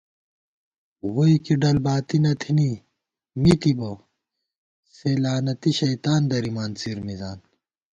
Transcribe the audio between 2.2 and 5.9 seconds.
نہ تھنی مِتِبہ سےلعنتی